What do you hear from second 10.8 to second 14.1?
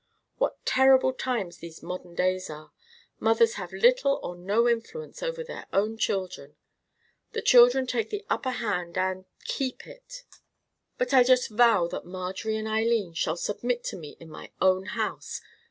But I just vow that Marjorie and Eileen shall submit to